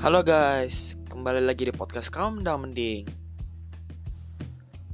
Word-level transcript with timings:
Halo 0.00 0.24
guys, 0.24 0.96
kembali 1.12 1.44
lagi 1.44 1.68
di 1.68 1.76
podcast 1.76 2.08
Kaum 2.08 2.40
dan 2.40 2.64
Mending. 2.64 3.04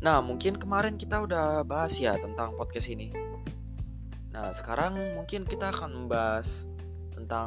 Nah, 0.02 0.18
mungkin 0.18 0.58
kemarin 0.58 0.98
kita 0.98 1.22
udah 1.22 1.62
bahas 1.62 1.94
ya 1.94 2.18
tentang 2.18 2.58
podcast 2.58 2.90
ini. 2.90 3.14
Nah, 4.34 4.50
sekarang 4.50 4.98
mungkin 5.14 5.46
kita 5.46 5.70
akan 5.70 5.94
membahas 5.94 6.66
tentang 7.14 7.46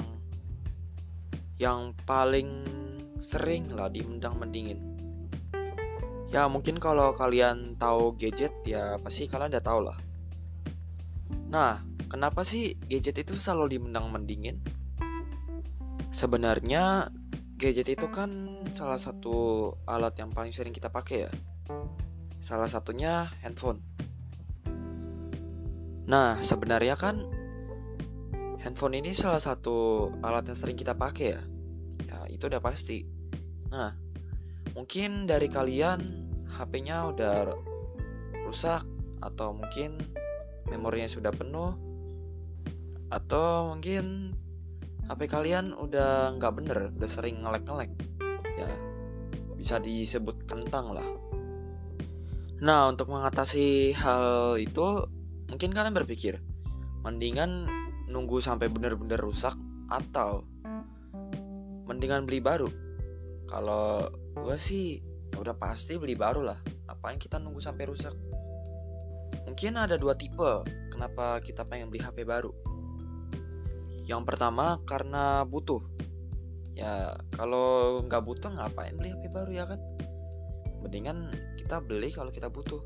yang 1.60 1.92
paling 2.08 2.64
sering 3.20 3.68
lah 3.76 3.92
di 3.92 4.08
mendang 4.08 4.40
mendingin. 4.40 4.80
Ya, 6.32 6.48
mungkin 6.48 6.80
kalau 6.80 7.12
kalian 7.12 7.76
tahu 7.76 8.16
gadget 8.16 8.56
ya 8.64 8.96
pasti 9.04 9.28
kalian 9.28 9.52
udah 9.52 9.66
tahu 9.68 9.80
lah. 9.84 10.00
Nah, 11.52 11.84
kenapa 12.08 12.48
sih 12.48 12.80
gadget 12.88 13.20
itu 13.28 13.36
selalu 13.36 13.76
dimendang 13.76 14.08
mendingin? 14.08 14.64
Sebenarnya 16.16 17.12
gadget 17.60 17.92
itu 17.92 18.08
kan 18.08 18.64
salah 18.72 18.96
satu 18.96 19.68
alat 19.84 20.16
yang 20.16 20.32
paling 20.32 20.56
sering 20.56 20.72
kita 20.72 20.88
pakai 20.88 21.28
ya. 21.28 21.32
Salah 22.40 22.72
satunya 22.72 23.28
handphone. 23.44 23.84
Nah, 26.08 26.40
sebenarnya 26.40 26.96
kan 26.96 27.28
handphone 28.64 28.96
ini 28.96 29.12
salah 29.12 29.44
satu 29.44 30.08
alat 30.24 30.48
yang 30.48 30.58
sering 30.58 30.80
kita 30.80 30.96
pakai 30.96 31.28
ya. 31.36 31.44
Ya, 32.08 32.18
itu 32.32 32.48
udah 32.48 32.64
pasti. 32.64 33.04
Nah, 33.76 33.92
mungkin 34.72 35.28
dari 35.28 35.52
kalian 35.52 36.00
HP-nya 36.56 37.12
udah 37.12 37.52
rusak 38.48 38.88
atau 39.20 39.52
mungkin 39.52 40.00
memorinya 40.72 41.12
sudah 41.12 41.36
penuh 41.36 41.76
atau 43.12 43.76
mungkin 43.76 44.32
HP 45.10 45.26
kalian 45.26 45.74
udah 45.74 46.38
nggak 46.38 46.54
bener, 46.54 46.94
udah 46.94 47.10
sering 47.10 47.42
ngelek-ngelek, 47.42 47.90
ya 48.62 48.70
bisa 49.58 49.82
disebut 49.82 50.46
kentang 50.46 50.94
lah. 50.94 51.04
Nah, 52.62 52.94
untuk 52.94 53.10
mengatasi 53.10 53.98
hal 53.98 54.56
itu, 54.62 55.10
mungkin 55.50 55.74
kalian 55.74 55.98
berpikir, 55.98 56.38
mendingan 57.02 57.66
nunggu 58.06 58.38
sampai 58.38 58.70
bener-bener 58.70 59.18
rusak 59.18 59.58
atau 59.90 60.46
mendingan 61.90 62.30
beli 62.30 62.38
baru. 62.38 62.70
Kalau 63.50 64.14
gue 64.38 64.62
sih, 64.62 65.02
ya 65.34 65.42
udah 65.42 65.58
pasti 65.58 65.98
beli 65.98 66.14
baru 66.14 66.46
lah. 66.46 66.62
Apain 66.86 67.18
kita 67.18 67.42
nunggu 67.42 67.58
sampai 67.58 67.90
rusak? 67.90 68.14
Mungkin 69.50 69.74
ada 69.74 69.98
dua 69.98 70.14
tipe 70.14 70.62
kenapa 70.94 71.42
kita 71.42 71.66
pengen 71.66 71.90
beli 71.90 72.06
HP 72.06 72.22
baru 72.22 72.69
yang 74.10 74.26
pertama 74.26 74.82
karena 74.90 75.46
butuh. 75.46 75.86
Ya 76.74 77.14
kalau 77.38 78.02
nggak 78.10 78.26
butuh 78.26 78.50
ngapain 78.50 78.98
beli 78.98 79.14
HP 79.14 79.30
baru 79.30 79.52
ya 79.54 79.66
kan? 79.70 79.80
Mendingan 80.82 81.30
kita 81.62 81.78
beli 81.78 82.10
kalau 82.10 82.34
kita 82.34 82.50
butuh. 82.50 82.82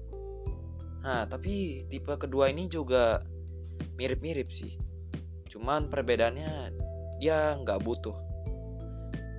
Nah 1.00 1.24
tapi 1.32 1.88
tipe 1.88 2.12
kedua 2.20 2.52
ini 2.52 2.68
juga 2.68 3.24
mirip-mirip 3.96 4.52
sih. 4.52 4.76
Cuman 5.48 5.88
perbedaannya 5.88 6.76
dia 7.24 7.56
nggak 7.56 7.80
butuh. 7.88 8.20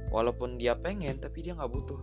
Walaupun 0.08 0.56
dia 0.56 0.72
pengen 0.80 1.20
tapi 1.20 1.44
dia 1.44 1.52
nggak 1.52 1.68
butuh. 1.68 2.00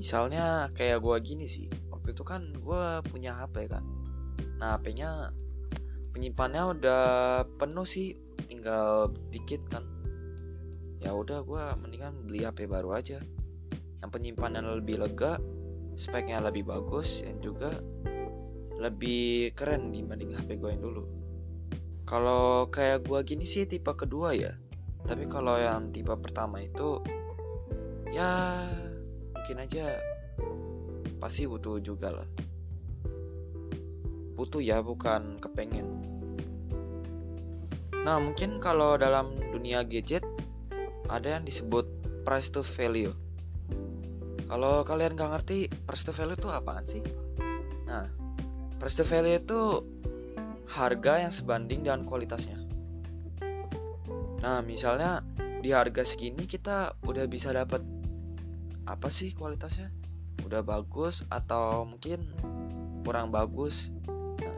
Misalnya 0.00 0.72
kayak 0.72 1.04
gue 1.04 1.16
gini 1.20 1.44
sih. 1.44 1.68
Waktu 1.92 2.16
itu 2.16 2.24
kan 2.24 2.48
gue 2.56 2.82
punya 3.12 3.44
HP 3.44 3.68
kan. 3.68 3.84
Nah 4.56 4.80
HP-nya 4.80 5.36
penyimpannya 6.16 6.62
udah 6.78 7.04
penuh 7.58 7.84
sih 7.84 8.27
tinggal 8.58 9.14
dikit 9.30 9.62
kan. 9.70 9.86
Ya 10.98 11.14
udah 11.14 11.46
gue 11.46 11.62
mendingan 11.78 12.26
beli 12.26 12.42
HP 12.42 12.66
baru 12.66 12.98
aja. 12.98 13.22
Yang 14.02 14.10
penyimpanannya 14.10 14.82
lebih 14.82 14.98
lega 14.98 15.38
speknya 15.94 16.42
lebih 16.42 16.66
bagus 16.66 17.22
dan 17.22 17.38
juga 17.38 17.70
lebih 18.82 19.54
keren 19.54 19.94
dibanding 19.94 20.34
HP 20.34 20.58
gue 20.58 20.74
yang 20.74 20.82
dulu. 20.82 21.06
Kalau 22.02 22.66
kayak 22.66 23.06
gue 23.06 23.18
gini 23.22 23.46
sih 23.46 23.62
tipe 23.62 23.94
kedua 23.94 24.34
ya. 24.34 24.58
Tapi 25.06 25.30
kalau 25.30 25.54
yang 25.54 25.94
tipe 25.94 26.10
pertama 26.18 26.58
itu 26.58 26.98
ya 28.10 28.66
mungkin 29.38 29.62
aja 29.62 30.02
pasti 31.22 31.46
butuh 31.46 31.78
juga 31.78 32.10
lah. 32.10 32.28
Butuh 34.34 34.62
ya 34.62 34.82
bukan 34.82 35.38
kepengen 35.38 36.17
Nah, 38.08 38.16
mungkin 38.16 38.56
kalau 38.56 38.96
dalam 38.96 39.36
dunia 39.52 39.84
gadget 39.84 40.24
ada 41.12 41.36
yang 41.36 41.44
disebut 41.44 41.84
price 42.24 42.48
to 42.48 42.64
value. 42.64 43.12
Kalau 44.48 44.80
kalian 44.80 45.12
nggak 45.12 45.28
ngerti 45.36 45.68
price 45.84 46.08
to 46.08 46.16
value 46.16 46.32
itu 46.32 46.48
apaan 46.48 46.88
sih? 46.88 47.04
Nah, 47.84 48.08
price 48.80 48.96
to 48.96 49.04
value 49.04 49.36
itu 49.36 49.84
harga 50.72 51.28
yang 51.28 51.32
sebanding 51.36 51.84
dengan 51.84 52.08
kualitasnya. 52.08 52.56
Nah, 54.40 54.64
misalnya 54.64 55.20
di 55.60 55.68
harga 55.76 56.00
segini 56.08 56.48
kita 56.48 56.96
udah 57.04 57.28
bisa 57.28 57.52
dapat 57.52 57.84
apa 58.88 59.12
sih 59.12 59.36
kualitasnya? 59.36 59.92
Udah 60.48 60.64
bagus 60.64 61.28
atau 61.28 61.84
mungkin 61.84 62.24
kurang 63.04 63.28
bagus? 63.28 63.92
Nah, 64.08 64.56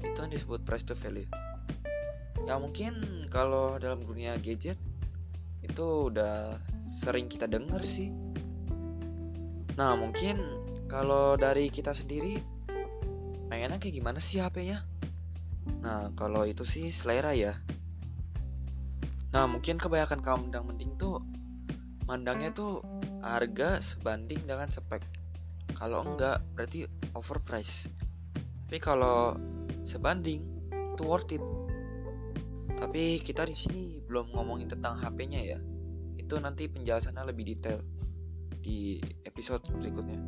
itu 0.00 0.16
yang 0.16 0.32
disebut 0.32 0.64
price 0.64 0.88
to 0.88 0.96
value 0.96 1.28
ya 2.44 2.58
mungkin 2.58 3.26
kalau 3.30 3.78
dalam 3.78 4.02
dunia 4.02 4.36
gadget 4.38 4.76
itu 5.62 6.10
udah 6.10 6.58
sering 7.02 7.30
kita 7.30 7.46
dengar 7.46 7.82
sih. 7.86 8.10
Nah 9.78 9.94
mungkin 9.96 10.38
kalau 10.90 11.38
dari 11.38 11.72
kita 11.72 11.94
sendiri 11.94 12.36
pengennya 13.48 13.78
kayak 13.80 13.96
gimana 13.96 14.18
sih 14.20 14.40
HP-nya 14.40 14.84
nah 15.78 16.10
kalau 16.18 16.42
itu 16.42 16.66
sih 16.66 16.90
selera 16.90 17.30
ya. 17.34 17.54
Nah 19.30 19.46
mungkin 19.46 19.78
kebanyakan 19.78 20.20
kaum 20.20 20.50
mendang 20.50 20.66
mending 20.66 20.98
tuh 20.98 21.22
mandangnya 22.04 22.50
tuh 22.50 22.82
harga 23.22 23.78
sebanding 23.78 24.42
dengan 24.42 24.66
spek. 24.68 25.06
Kalau 25.78 26.02
enggak 26.02 26.42
berarti 26.54 26.90
overprice 27.14 28.02
tapi 28.72 28.80
kalau 28.80 29.36
sebanding 29.84 30.40
itu 30.72 31.04
worth 31.04 31.28
it 31.28 31.44
tapi 32.82 33.22
kita 33.22 33.46
di 33.46 33.54
sini 33.54 34.02
belum 34.02 34.34
ngomongin 34.34 34.66
tentang 34.66 34.98
HP-nya 34.98 35.54
ya. 35.54 35.58
Itu 36.18 36.42
nanti 36.42 36.66
penjelasannya 36.66 37.30
lebih 37.30 37.54
detail 37.54 37.78
di 38.58 38.98
episode 39.22 39.62
berikutnya. 39.70 40.18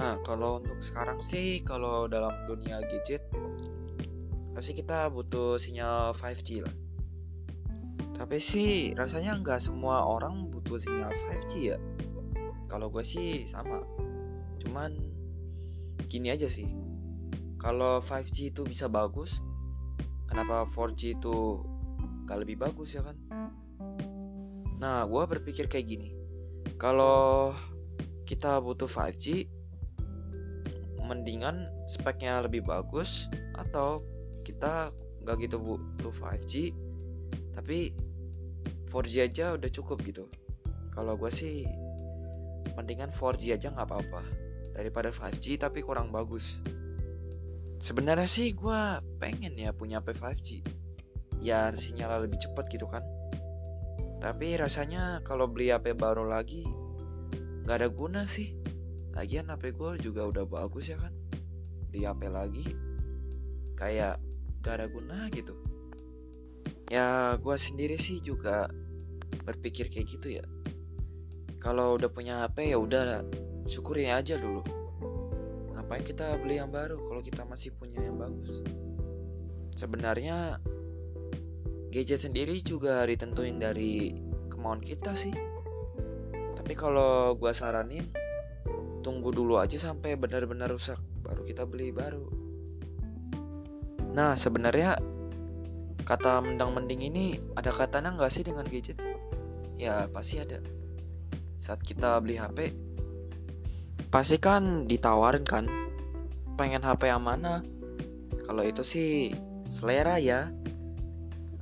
Nah, 0.00 0.16
kalau 0.24 0.64
untuk 0.64 0.80
sekarang 0.80 1.20
sih 1.20 1.60
kalau 1.68 2.08
dalam 2.08 2.32
dunia 2.48 2.80
gadget 2.88 3.28
pasti 4.56 4.72
kita 4.72 5.12
butuh 5.12 5.60
sinyal 5.60 6.16
5G 6.16 6.64
lah. 6.64 6.74
Tapi 8.16 8.40
sih 8.40 8.96
rasanya 8.96 9.36
nggak 9.36 9.60
semua 9.60 10.08
orang 10.08 10.48
butuh 10.48 10.80
sinyal 10.80 11.12
5G 11.12 11.52
ya. 11.60 11.78
Kalau 12.72 12.88
gue 12.88 13.04
sih 13.04 13.44
sama. 13.44 13.84
Cuman 14.64 14.96
gini 16.08 16.32
aja 16.32 16.48
sih. 16.48 16.72
Kalau 17.60 18.00
5G 18.00 18.56
itu 18.56 18.64
bisa 18.64 18.88
bagus, 18.88 19.44
kenapa 20.32 20.64
4G 20.72 21.20
itu 21.20 21.60
gak 22.24 22.40
lebih 22.40 22.64
bagus 22.64 22.96
ya 22.96 23.04
kan? 23.04 23.20
Nah 24.80 25.04
gue 25.04 25.22
berpikir 25.28 25.68
kayak 25.68 25.84
gini. 25.84 26.16
Kalau 26.80 27.52
kita 28.24 28.56
butuh 28.64 28.88
5G 28.88 29.44
mendingan 31.04 31.68
speknya 31.84 32.40
lebih 32.40 32.64
bagus 32.64 33.28
atau 33.60 34.00
kita 34.40 34.88
gak 35.28 35.36
gitu 35.44 35.60
butuh 35.60 36.08
5G 36.16 36.72
tapi 37.52 37.92
4G 38.88 39.12
aja 39.28 39.52
udah 39.60 39.68
cukup 39.68 40.00
gitu. 40.00 40.32
Kalau 40.96 41.12
gue 41.20 41.28
sih 41.28 41.68
mendingan 42.72 43.12
4G 43.12 43.52
aja 43.52 43.68
nggak 43.68 43.84
apa-apa. 43.84 44.24
Daripada 44.72 45.12
5G 45.12 45.60
tapi 45.60 45.84
kurang 45.84 46.08
bagus 46.08 46.56
sebenarnya 47.82 48.30
sih 48.30 48.54
gue 48.54 48.80
pengen 49.18 49.58
ya 49.58 49.74
punya 49.74 49.98
HP 49.98 50.14
5G 50.22 50.48
ya 51.42 51.74
sinyal 51.74 52.24
lebih 52.30 52.38
cepat 52.38 52.70
gitu 52.70 52.86
kan. 52.86 53.02
Tapi 54.22 54.54
rasanya 54.54 55.18
kalau 55.26 55.50
beli 55.50 55.74
HP 55.74 55.98
baru 55.98 56.30
lagi 56.30 56.62
nggak 57.66 57.76
ada 57.82 57.88
guna 57.90 58.22
sih. 58.22 58.54
Lagian 59.12 59.50
HP 59.50 59.74
gue 59.74 59.98
juga 59.98 60.30
udah 60.30 60.46
bagus 60.46 60.86
ya 60.88 60.96
kan. 60.96 61.10
Beli 61.90 62.06
HP 62.06 62.22
lagi 62.30 62.66
kayak 63.74 64.22
gak 64.62 64.78
ada 64.78 64.86
guna 64.86 65.26
gitu. 65.34 65.58
Ya 66.86 67.34
gue 67.34 67.56
sendiri 67.58 67.98
sih 67.98 68.22
juga 68.22 68.70
berpikir 69.42 69.90
kayak 69.90 70.06
gitu 70.06 70.38
ya. 70.38 70.46
Kalau 71.58 71.98
udah 71.98 72.06
punya 72.06 72.46
HP 72.46 72.70
ya 72.70 72.78
udah 72.78 73.26
syukurin 73.66 74.14
aja 74.14 74.38
dulu 74.38 74.81
ngapain 75.82 76.06
kita 76.06 76.38
beli 76.38 76.62
yang 76.62 76.70
baru 76.70 76.94
kalau 77.10 77.18
kita 77.18 77.42
masih 77.42 77.74
punya 77.74 77.98
yang 77.98 78.14
bagus? 78.14 78.62
Sebenarnya 79.74 80.62
gadget 81.90 82.22
sendiri 82.22 82.62
juga 82.62 83.02
ditentuin 83.02 83.58
dari 83.58 84.14
kemauan 84.46 84.78
kita 84.78 85.18
sih. 85.18 85.34
Tapi 86.54 86.72
kalau 86.78 87.34
gua 87.34 87.50
saranin 87.50 88.06
tunggu 89.02 89.34
dulu 89.34 89.58
aja 89.58 89.74
sampai 89.74 90.14
benar-benar 90.14 90.70
rusak 90.70 91.02
baru 91.26 91.42
kita 91.42 91.66
beli 91.66 91.90
baru. 91.90 92.30
Nah 94.14 94.38
sebenarnya 94.38 95.02
kata 96.06 96.46
mendang 96.46 96.78
mending 96.78 97.10
ini 97.10 97.42
ada 97.58 97.74
katanya 97.74 98.14
nggak 98.14 98.30
sih 98.30 98.46
dengan 98.46 98.62
gadget? 98.70 99.02
Ya 99.74 100.06
pasti 100.06 100.38
ada. 100.38 100.62
Saat 101.58 101.82
kita 101.82 102.22
beli 102.22 102.38
HP 102.38 102.70
pasti 104.12 104.36
kan 104.36 104.84
ditawarin 104.84 105.42
kan? 105.48 105.64
Pengen 106.60 106.84
HP 106.84 107.08
yang 107.08 107.24
mana? 107.24 107.64
Kalau 108.44 108.60
itu 108.60 108.84
sih 108.84 109.32
selera 109.72 110.20
ya. 110.20 110.52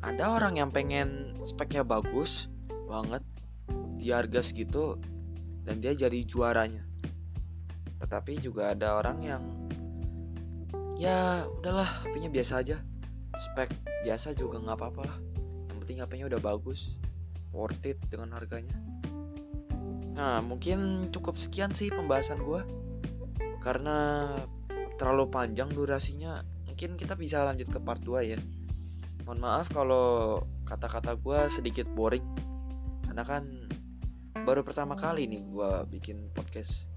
Ada 0.03 0.35
orang 0.35 0.59
yang 0.59 0.75
pengen 0.75 1.39
speknya 1.47 1.87
bagus 1.87 2.51
banget 2.91 3.23
di 4.03 4.11
harga 4.11 4.43
segitu 4.43 4.99
dan 5.63 5.79
dia 5.79 5.95
jadi 5.95 6.27
juaranya. 6.27 6.83
Tetapi 8.03 8.43
juga 8.43 8.75
ada 8.75 8.99
orang 8.99 9.19
yang 9.23 9.43
ya 10.99 11.47
udahlah 11.47 12.03
HP-nya 12.03 12.35
biasa 12.35 12.67
aja. 12.67 12.83
Spek 13.39 13.71
biasa 14.03 14.35
juga 14.35 14.59
nggak 14.59 14.75
apa-apa 14.75 15.03
lah. 15.07 15.19
Yang 15.71 15.77
penting 15.87 15.99
HP-nya 16.03 16.27
udah 16.27 16.41
bagus 16.43 16.99
worth 17.55 17.87
it 17.87 18.03
dengan 18.11 18.35
harganya 18.35 18.75
nah 20.15 20.43
mungkin 20.43 21.09
cukup 21.15 21.39
sekian 21.39 21.71
sih 21.71 21.89
pembahasan 21.89 22.43
gue 22.43 22.63
karena 23.61 24.27
terlalu 25.01 25.33
panjang 25.33 25.73
durasinya 25.73 26.45
mungkin 26.81 26.97
kita 26.97 27.13
bisa 27.13 27.45
lanjut 27.45 27.69
ke 27.69 27.77
part 27.77 28.01
2 28.01 28.25
ya. 28.25 28.41
Mohon 29.29 29.41
maaf 29.45 29.69
kalau 29.69 30.41
kata-kata 30.65 31.13
gue 31.13 31.45
sedikit 31.53 31.85
boring. 31.93 32.25
Karena 33.05 33.21
kan 33.21 33.69
baru 34.49 34.65
pertama 34.65 34.97
kali 34.97 35.29
nih 35.29 35.45
gue 35.45 35.71
bikin 35.93 36.33
podcast. 36.33 36.89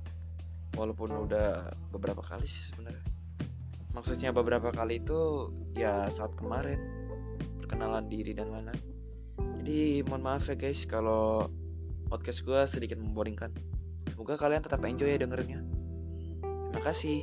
Walaupun 0.79 1.27
udah 1.27 1.67
beberapa 1.91 2.23
kali 2.23 2.47
sih 2.47 2.71
sebenarnya. 2.71 3.03
Maksudnya 3.91 4.31
beberapa 4.31 4.71
kali 4.71 5.03
itu 5.03 5.51
ya 5.75 6.07
saat 6.15 6.31
kemarin. 6.39 6.79
Perkenalan 7.59 8.07
diri 8.07 8.31
dan 8.31 8.55
lain-lain. 8.55 8.83
Jadi 9.59 9.99
mohon 10.07 10.23
maaf 10.23 10.47
ya 10.47 10.55
guys 10.55 10.87
kalau 10.87 11.51
podcast 12.07 12.43
gue 12.43 12.59
sedikit 12.65 12.97
memboringkan. 12.99 13.53
Semoga 14.11 14.37
kalian 14.37 14.61
tetap 14.61 14.83
enjoy 14.85 15.09
ya 15.09 15.19
dengernya 15.21 15.83
terima 16.73 16.89
kasih 16.89 17.21